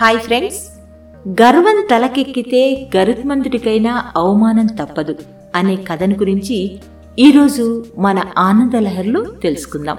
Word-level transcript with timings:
Hi 0.00 0.18
friends 0.18 0.80
గర్వం 1.28 1.86
తలకెక్కితే 1.90 2.90
గరుత్మంతుడికైనా 2.96 4.04
అవమానం 4.16 4.66
తప్పదు 4.66 5.16
అనే 5.54 5.76
కథను 5.76 6.14
గురించి 6.14 6.78
ఈరోజు 7.18 7.84
మన 7.98 8.22
ఆనందలహరిలో 8.38 9.24
తెలుసుకుందాం. 9.24 9.96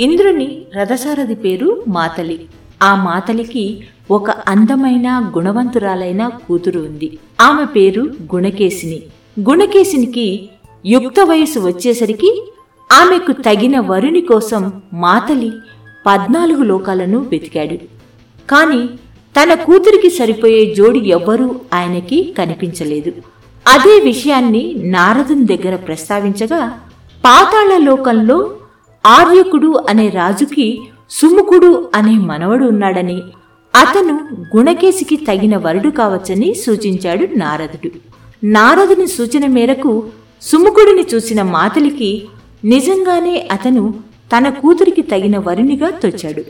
ఇంద్రుని 0.00 0.62
రథసారథి 0.76 1.34
పేరు 1.34 1.84
మాతలి. 1.88 2.46
ఆ 2.82 2.94
మాతలికి 2.94 3.80
ఒక 4.10 4.30
అందమైన 4.30 5.32
గుణవంతురాలైన 5.36 6.28
కూతురు 6.28 6.80
ఉంది. 6.80 7.18
ఆమె 7.40 7.64
పేరు 7.64 8.00
గుణకేశిని. 8.34 9.02
గుణకేశినికి 9.40 10.48
యుక్త 10.86 11.20
వయసు 11.20 11.58
వచ్చేసరికి 11.58 12.52
ఆమెకు 12.92 13.32
తగిన 13.32 13.80
వరుని 13.80 14.20
కోసం 14.20 14.82
మాతలి 14.92 15.52
పద్నాలుగు 16.06 16.62
లోకాలను 16.62 17.18
వెతికాడు. 17.18 17.74
కాని 18.48 18.88
తన 19.36 19.54
కూతురికి 19.54 20.10
సరిపోయే 20.10 20.74
జోడి 20.74 21.08
ఎవ్వరూ 21.08 21.54
ఆయనకి 21.74 22.34
కనిపించలేదు. 22.38 23.12
అదే 23.66 24.00
విషయాన్ని 24.04 24.74
నారదుని 24.78 25.44
దగ్గర 25.44 25.76
ప్రస్తావించగా 25.76 26.78
పాతాళ 27.24 27.76
లోకంలో 27.76 28.50
ఆర్యకుడు 29.06 29.86
అనే 29.90 30.08
రాజుకి 30.08 30.80
సుముకుడు 31.10 31.90
అనే 31.94 32.12
మనవడు 32.12 32.64
ఉన్నాడని 32.64 33.22
అతను 33.74 34.14
గుణకేశికి 34.56 35.16
తగిన 35.16 35.56
వరుడు 35.56 35.90
కావచ్చని 35.90 36.54
సూచించాడు 36.54 37.26
నారదుడు. 37.36 37.90
నారదుని 38.44 39.06
సూచన 39.06 39.46
మేరకు 39.46 40.04
సుముఖుడిని 40.42 41.04
చూసిన 41.14 41.42
మాతలికి 41.42 42.28
నిజంగానే 42.64 43.48
అతను 43.52 43.94
తన 44.32 44.48
కూతురికి 44.48 45.02
తగిన 45.02 45.38
వరునిగా 45.38 45.90
తొచ్చాడు 45.90 46.44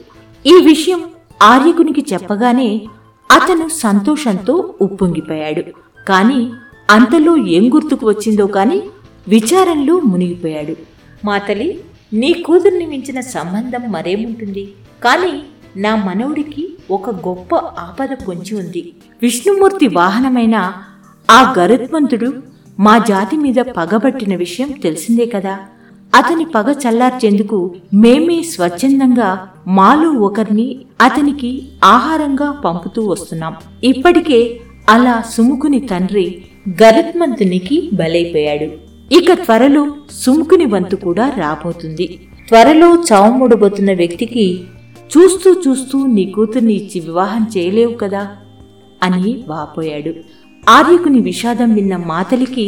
ఈ 0.47 0.55
విషయం 0.65 1.03
ఆర్యకునికి 1.43 2.05
చెప్పగానే 2.13 2.87
అతను 3.33 3.69
సంతోషంతో 3.69 4.74
ఉప్పొంగిపోయాడు. 4.80 5.63
కాని 6.09 6.51
అంతలో 6.91 7.37
ఏం 7.37 7.74
గుర్తుకు 7.74 8.09
వచ్చిందో 8.09 8.47
కాని 8.47 8.83
విచారంలో 9.29 10.01
మునిగిపోయాడు. 10.01 10.77
మాతలి 11.25 11.80
నీ 12.13 12.33
కూతుర్ని 12.33 12.87
మించిన 12.87 13.21
సంబంధం 13.21 13.93
మరేముంటుంది? 13.93 14.73
కాని 15.05 15.43
నా 15.80 15.97
మనవుడికి 15.97 16.77
ఒక 16.91 17.29
గొప్ప 17.29 17.57
ఆపద 17.57 18.09
పొంచి 18.29 18.57
ఉంది. 18.57 18.93
విష్ణుమూర్తి 19.23 19.88
వాహనమైన 19.88 20.73
ఆ 21.30 21.55
గరుత్మంతుడు 21.59 22.32
మా 22.80 22.99
జాతి 22.99 23.37
మీద 23.37 23.55
పగబట్టిన 23.55 24.37
విషయం 24.37 24.71
తెలిసిందే 24.71 25.27
కదా? 25.27 25.59
అతని 26.17 26.45
పగ 26.45 26.73
చల్లార్చేందుకు 26.73 27.75
మేమే 27.95 28.43
స్వచ్ఛందంగా 28.43 29.49
మాలో 29.69 30.11
ఒకరిని 30.11 30.79
అతనికి 31.01 31.63
ఆహారంగా 31.85 32.51
పంపుతూ 32.65 33.07
వస్తున్నాం. 33.07 33.55
ఇప్పటికే 33.85 34.61
అలా 34.89 35.23
సుముకుని 35.31 35.81
తండ్రి 35.81 36.27
గరుత్మంతునికి 36.83 37.91
బలైపోయాడు. 37.93 38.69
ఇక 39.15 39.33
త్వరలో 39.33 39.83
సుముకుని 40.11 40.67
వంతు 40.67 40.97
కూడా 40.97 41.33
రాబోతుంది. 41.37 42.07
త్వరలో 42.49 42.89
చావుముడబోతున్న 43.13 43.93
వ్యక్తికి 43.95 44.61
చూస్తూ 45.13 45.51
చూస్తూ 45.69 46.07
నీ 46.07 46.25
కూతుర్ని 46.25 46.75
ఇచ్చి 46.75 47.01
వివాహం 47.01 47.47
చేయలేవు 47.57 47.95
కదా 47.95 48.29
అని 49.03 49.45
వాపోయాడు. 49.49 50.13
ఆర్యకుని 50.69 51.21
విషాదం 51.21 51.75
విన్న 51.75 51.97
మాతలికి 51.97 52.67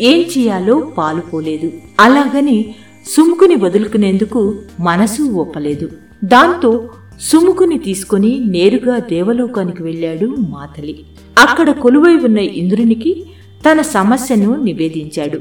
ఏం 0.00 0.20
చేయాలో 0.20 0.76
పాలుపోలేదు 0.98 1.72
అలాగని 2.00 2.74
సుముకుని 3.06 3.54
వదులుకునేందుకు 3.54 4.54
మనసు 4.80 5.22
ఒప్పలేదు. 5.22 5.88
దాంతో 6.24 6.90
సుముకుని 7.20 7.78
తీసుకుని 7.78 8.42
నేరుగా 8.46 8.98
దేవలోకానికి 8.98 9.82
వెళ్ళాడు 9.82 10.26
మాతలి. 10.26 11.04
అక్కడ 11.38 11.70
కొలువై 11.70 12.14
ఉన్న 12.14 12.38
ఇంద్రునికి 12.38 13.26
తన 13.70 13.80
సమస్యను 13.80 14.62
నివేదించాడు. 14.62 15.40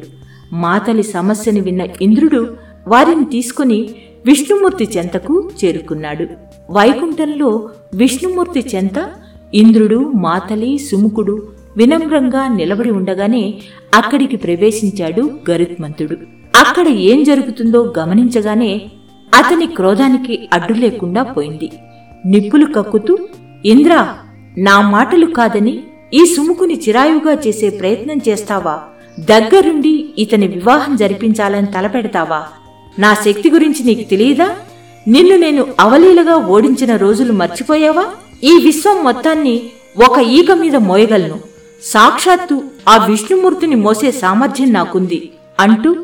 మాతలి 0.53 1.03
సమస్యను 1.03 1.61
విన్న 1.61 1.81
ఇంద్రుడు 2.01 2.55
వారిని 2.87 3.25
తీసుకుని 3.25 3.89
విష్ణుమూర్తి 4.25 4.87
చెంతకు 4.97 5.51
చేరుకున్నాడు. 5.65 6.27
వైకుంఠంలో 6.71 7.69
విష్ణుమూర్తి 7.95 8.65
చెంత 8.75 9.11
ఇంద్రుడు 9.53 10.11
మాతలి 10.15 10.77
సుముకుడు 10.77 11.47
వినమ్రంగా 11.77 12.47
నిలబడి 12.47 12.91
ఉండగానే 12.91 13.53
అక్కడికి 13.95 14.37
ప్రవేశించాడు 14.37 15.31
గరుత్మంతుడు. 15.51 16.40
అక్కడ 16.55 16.87
ఏం 16.87 17.23
జరుగుతుందో 17.23 17.93
గమనించగానే 17.99 18.81
అతని 19.33 19.67
క్రోధానికి 19.67 20.49
అడ్డు 20.53 20.73
లేకుండా 20.73 21.23
పోయింది. 21.23 21.71
నిప్పులు 22.25 22.73
కక్కుతూ 22.73 23.17
ఇంద్ర 23.65 24.15
నా 24.57 24.81
మాటలు 24.81 25.25
కాదని 25.25 25.83
ఈ 26.13 26.25
సుముకుని 26.25 26.73
చిరాయుగా 26.87 27.33
చేసే 27.47 27.69
ప్రయత్నం 27.69 28.19
చేస్తావా? 28.29 28.79
దగ్గరుండి 29.19 30.05
ఇతని 30.17 30.47
వివాహం 30.47 30.95
జరిపించాలని 30.95 31.67
తలపెడతావా? 31.67 32.43
నా 32.99 33.13
శక్తి 33.13 33.49
గురించి 33.49 33.83
నీకు 33.83 34.09
తెలియదా? 34.09 34.55
నిన్ను 35.07 35.37
నేను 35.37 35.67
అవలీలగా 35.79 36.35
ఓడించిన 36.35 36.95
రోజులు 36.95 37.33
మర్చిపోయావా? 37.33 38.05
ఈ 38.43 38.61
విశ్వం 38.63 39.03
మొత్తాన్ని 39.03 39.63
ఒక 40.07 40.17
ఈక 40.19 40.51
మీద 40.51 40.75
మోయగలను. 40.75 41.39
సాక్షాత్తు 41.83 42.63
ఆ 42.89 43.05
విష్ణుమూర్తిని 43.05 43.75
మోసే 43.75 44.11
సామర్థ్యం 44.11 44.73
నాకుంది 44.73 45.31
అంటూ 45.59 45.95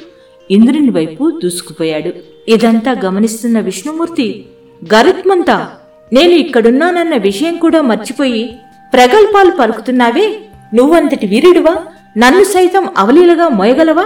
ఇంద్రుని 0.52 0.90
వైపు 0.90 1.40
దూసుకుపోయాడు. 1.44 2.12
ఇదంతా 2.48 2.96
గమనిస్తున్న 3.06 3.60
విష్ణుమూర్తి 3.60 4.46
గరుత్మంతా 4.94 5.68
నేను 6.14 6.32
ఇక్కడున్నానన్న 6.32 7.18
విషయం 7.18 7.58
కూడా 7.58 7.82
మర్చిపోయి 7.82 8.58
ప్రగల్భాలు 8.94 9.52
పలుకుతున్నావే? 9.52 10.40
నువ్వంతటి 10.74 11.28
వీరుడువా? 11.28 11.76
నన్ను 12.18 12.44
సైతం 12.44 12.90
అవలీలగా 12.98 13.48
మోయగలవా? 13.50 14.06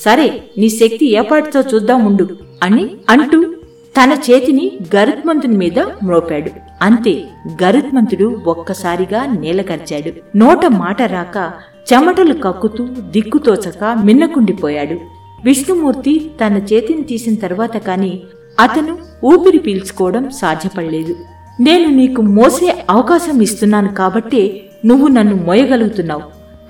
సరే 0.00 0.42
నీ 0.58 0.68
శక్తి 0.68 1.06
ఏపాటితో 1.12 1.60
చూద్దాముండు 1.60 2.28
అని 2.62 2.90
అంటూ 3.08 3.54
తన 3.96 4.12
చేతిని 4.12 4.78
గరుత్మంతుని 4.96 5.56
మీద 5.56 5.78
మ్రోపాడు 5.78 6.50
అంతే 6.82 7.24
గరుత్మంతుడు 7.62 8.42
ఒక్కసారిగా 8.46 9.26
నేలకరిచాడు 9.26 10.38
నోట 10.38 10.66
మాట 10.66 11.02
రాక 11.02 11.52
చెమటలు 11.92 12.34
కక్కుతూ 12.34 12.84
దిక్కుతోచక 12.84 13.96
మిన్నకుండిపోయాడు. 14.04 15.15
విష్ణుమూర్తి 15.46 16.30
తన 16.40 16.54
చేతిని 16.72 17.02
తీసిన 17.02 17.34
తర్వాత 17.34 17.76
కానీ 17.76 18.22
అతను 18.60 18.98
ఊపిరి 19.24 19.58
పీల్చుకోవడం 19.58 20.30
సాధ్యపడలేదు. 20.30 21.14
నేను 21.60 21.88
నీకు 21.96 22.22
మోసే 22.22 22.84
అవకాశం 22.90 23.40
ఇస్తున్నాను 23.40 23.94
కాబట్టే 23.94 24.42
నువ్వు 24.84 25.08
నన్ను 25.08 25.36
మోయగలుగుతున్నావు. 25.36 26.22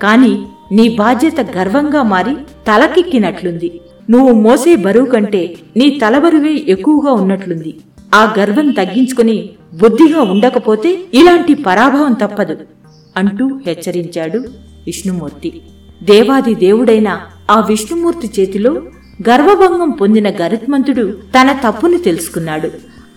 కాని 0.03 0.33
నీ 0.71 0.89
బాధ్యత 0.89 1.39
గర్వంగా 1.57 2.03
మారి 2.03 2.35
తలకెక్కినట్లుంది. 2.67 3.79
నువ్వు 4.09 4.33
మోసే 4.41 4.75
బరువు 4.75 5.05
కంటే 5.05 5.55
నీ 5.77 5.99
తలబరువే 6.01 6.53
ఎక్కువగా 6.67 7.11
ఉన్నట్లుంది. 7.11 7.73
ఆ 8.15 8.35
గర్వం 8.39 8.71
తగ్గించుకుని 8.71 9.49
బుద్ధిగా 9.81 10.21
ఉండకపోతే 10.21 10.91
ఇలాంటి 11.13 11.53
పరాభవం 11.53 12.13
తప్పదు 12.13 12.57
అంటూ 13.17 13.45
హెచ్చరించాడు 13.67 14.37
విష్ణుమూర్తి. 14.85 15.61
దేవాది 16.03 16.55
దేవుడైన 16.55 17.09
ఆ 17.49 17.59
విష్ణుమూర్తి 17.59 18.41
చేతిలో 18.41 18.71
గర్వభంగం 19.29 19.89
పొందిన 19.89 20.29
గరుత్మంతుడు 20.29 21.17
తన 21.39 21.51
తప్పుని 21.51 21.97
తెలుసుకున్నాడు. 21.97 22.71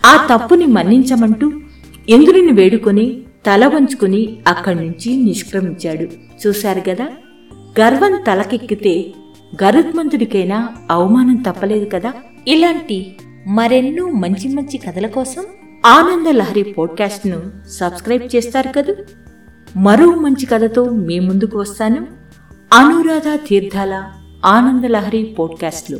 ఆ 0.06 0.26
తప్పుని 0.34 0.66
మన్నించమంటూ 0.66 1.52
ఇంద్రుని 2.08 2.52
వేడుకొని 2.52 3.20
తల 3.46 3.66
వంచుకుని 3.66 4.41
అక్కడి 4.48 4.76
నుంచి 4.76 5.16
నిష్క్రమించాడు. 5.16 6.06
చూశారు 6.46 6.91
గదా 6.91 7.08
గర్వం 7.80 8.22
తలకెక్కితే 8.26 9.12
గరుత్మంతుడికైనా 9.64 10.68
అవమానం 10.91 11.36
తప్పలేదు 11.36 11.84
కదా? 11.84 12.12
ఇలాంటి 12.48 13.16
మరెన్నో 13.47 14.06
మంచి 14.06 14.48
మంచి 14.48 14.78
కథల 14.78 15.06
కోసం 15.06 15.44
ఆనంద 15.86 16.26
లహరి 16.26 16.62
పోడ్కాస్ట్ను 16.62 17.42
సబ్స్క్రైబ్ 17.68 18.36
చేస్తారు 18.36 18.68
కదూ? 18.76 18.94
మరో 19.76 20.06
మంచి 20.06 20.47
కథతో 20.47 20.84
మీ 20.84 21.18
ముందుకు 21.18 21.59
వస్తాను. 21.59 22.06
అనురాధ 22.72 23.38
తీర్థాల 23.48 24.12
ఆనంద 24.45 24.84
లహరి 24.84 25.25
పోడ్కాస్ట్లో 25.39 25.98